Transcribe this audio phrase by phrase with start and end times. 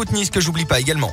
[0.00, 1.12] foot Nice que j'oublie pas également.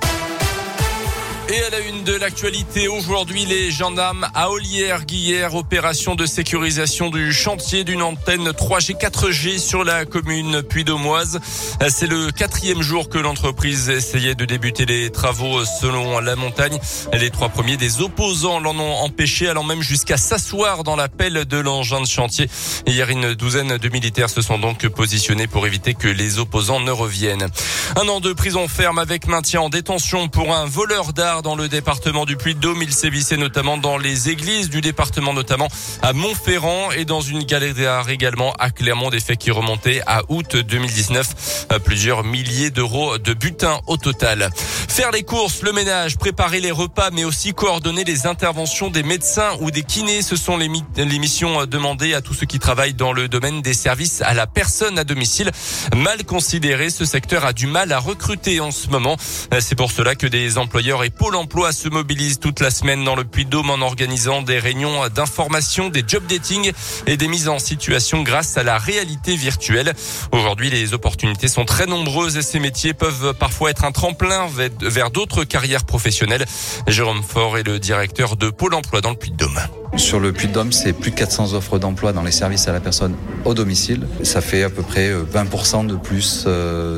[1.49, 7.09] Et à la une de l'actualité, aujourd'hui, les gendarmes à Olière, Guillère, opération de sécurisation
[7.09, 11.39] du chantier d'une antenne 3G, 4G sur la commune Puy-d'Aumoise.
[11.88, 16.78] C'est le quatrième jour que l'entreprise essayait de débuter les travaux selon la montagne.
[17.14, 21.45] Les trois premiers des opposants l'en ont empêché, allant même jusqu'à s'asseoir dans la pelle
[21.45, 22.50] de l'engin de chantier.
[22.88, 26.91] Hier, une douzaine de militaires se sont donc positionnés pour éviter que les opposants ne
[26.91, 27.48] reviennent.
[27.95, 32.26] Un an de prison ferme avec maintien en détention pour un voleur dans le département
[32.26, 32.82] du Puy-de-Dôme.
[32.82, 35.68] Il sévissait notamment dans les églises du département, notamment
[36.02, 39.09] à Montferrand et dans une galerie d'art également à Clermont.
[39.09, 41.68] Des faits qui remontaient à août 2019.
[41.84, 44.50] Plusieurs milliers d'euros de butin au total.
[44.98, 49.52] Faire les courses, le ménage, préparer les repas, mais aussi coordonner les interventions des médecins
[49.60, 50.23] ou des kinés.
[50.23, 54.23] Ce sont les, missions demandées à tous ceux qui travaillent dans le domaine des services
[54.23, 55.52] à la personne à domicile.
[55.96, 59.18] Mal considéré, ce secteur a du mal à recruter en ce moment.
[59.60, 63.16] C'est pour cela que des employeurs et Pôle emploi se mobilise toute la semaine dans
[63.16, 66.72] le Puy-de-Dôme en organisant des réunions d'information, des job dating
[67.06, 69.94] et des mises en situation grâce à la réalité virtuelle.
[70.32, 74.48] Aujourd'hui, les opportunités sont très nombreuses et ces métiers peuvent parfois être un tremplin
[74.88, 76.45] vers d'autres carrières professionnelles.
[76.88, 79.59] Jérôme Faure est le directeur de Pôle emploi dans le Puy-de-Dôme.
[79.98, 83.16] Sur le Puy-de-Dôme, c'est plus de 400 offres d'emploi dans les services à la personne
[83.45, 84.06] au domicile.
[84.22, 86.48] Ça fait à peu près 20% de plus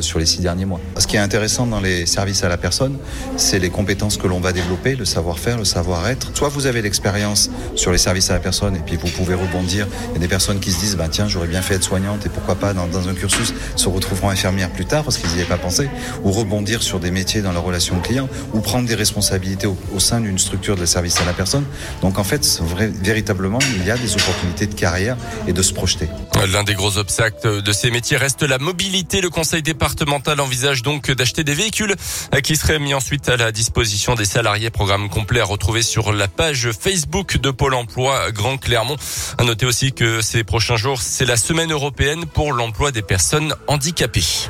[0.01, 0.81] sur les six derniers mois.
[0.97, 2.97] Ce qui est intéressant dans les services à la personne,
[3.37, 6.31] c'est les compétences que l'on va développer, le savoir-faire, le savoir-être.
[6.33, 9.87] Soit vous avez l'expérience sur les services à la personne et puis vous pouvez rebondir.
[10.09, 12.25] Il y a des personnes qui se disent, bah, tiens, j'aurais bien fait être soignante
[12.25, 15.45] et pourquoi pas dans, un cursus se retrouveront infirmières plus tard parce qu'ils n'y avaient
[15.45, 15.89] pas pensé.
[16.25, 19.99] Ou rebondir sur des métiers dans la relation client ou prendre des responsabilités au, au
[19.99, 21.63] sein d'une structure de service à la personne.
[22.01, 25.73] Donc en fait, vrai, véritablement, il y a des opportunités de carrière et de se
[25.73, 26.07] projeter.
[26.51, 29.21] L'un des gros obstacles de ces métiers reste la mobilité.
[29.21, 31.95] Le conseil départemental envisage donc d'acheter des véhicules
[32.43, 34.69] qui seraient mis ensuite à la disposition des salariés.
[34.69, 38.95] Programme complet à retrouver sur la page Facebook de Pôle emploi Grand Clermont.
[39.37, 43.53] À noter aussi que ces prochains jours, c'est la semaine européenne pour l'emploi des personnes
[43.67, 44.49] handicapées.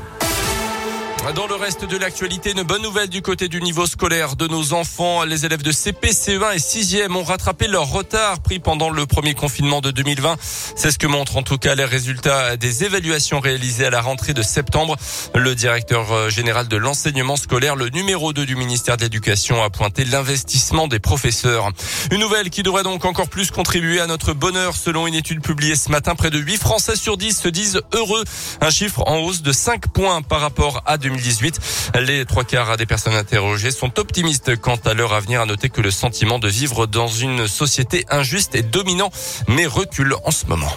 [1.35, 4.73] Dans le reste de l'actualité, une bonne nouvelle du côté du niveau scolaire de nos
[4.73, 5.25] enfants.
[5.25, 9.35] Les élèves de CP, CE1 et 6e ont rattrapé leur retard pris pendant le premier
[9.35, 10.37] confinement de 2020.
[10.75, 14.33] C'est ce que montrent en tout cas les résultats des évaluations réalisées à la rentrée
[14.33, 14.95] de septembre.
[15.35, 20.05] Le directeur général de l'enseignement scolaire, le numéro 2 du ministère de l'Éducation, a pointé
[20.05, 21.69] l'investissement des professeurs.
[22.11, 24.75] Une nouvelle qui devrait donc encore plus contribuer à notre bonheur.
[24.75, 28.23] Selon une étude publiée ce matin, près de 8 Français sur 10 se disent heureux.
[28.61, 31.08] Un chiffre en hausse de 5 points par rapport à 2020.
[31.09, 31.59] 2018.
[32.01, 35.41] Les trois quarts des personnes interrogées sont optimistes quant à leur avenir.
[35.41, 39.09] À noter que le sentiment de vivre dans une société injuste est dominant,
[39.47, 40.71] mais recule en ce moment.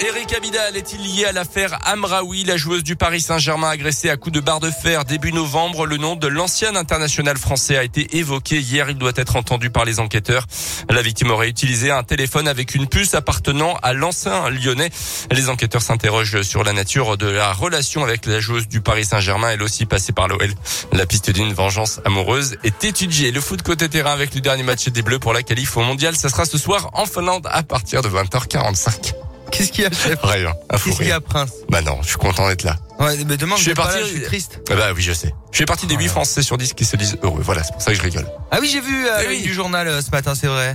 [0.00, 4.32] Eric Abidal est-il lié à l'affaire Amraoui, la joueuse du Paris Saint-Germain agressée à coups
[4.32, 5.86] de barre de fer début novembre?
[5.86, 8.90] Le nom de l'ancien international français a été évoqué hier.
[8.90, 10.46] Il doit être entendu par les enquêteurs.
[10.88, 14.90] La victime aurait utilisé un téléphone avec une puce appartenant à l'ancien lyonnais.
[15.32, 19.50] Les enquêteurs s'interrogent sur la nature de la relation avec la joueuse du Paris Saint-Germain,
[19.50, 20.54] elle aussi passée par l'OL.
[20.92, 23.32] La piste d'une vengeance amoureuse est étudiée.
[23.32, 26.14] Le foot côté terrain avec le dernier match des Bleus pour la qualif au mondial,
[26.14, 29.27] ça sera ce soir en Finlande à partir de 20h45.
[29.50, 30.52] Qu'est-ce qu'il y a, chef Rien.
[30.70, 32.76] Qu'est-ce qu'il y a, Prince Bah non, je suis content d'être là.
[32.98, 33.96] Ouais, mais demain, je suis parti.
[33.98, 34.60] Là, je suis triste.
[34.70, 35.32] Ah bah oui, je sais.
[35.52, 37.40] Je fais partie des 8 Français sur 10 qui se disent heureux.
[37.42, 38.26] Voilà, c'est pour ça que je rigole.
[38.50, 39.42] Ah oui, j'ai vu euh, Eh oui.
[39.42, 40.74] du journal euh, ce matin, c'est vrai.